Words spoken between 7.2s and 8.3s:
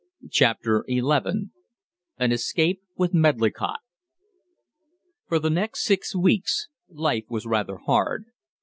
was rather hard.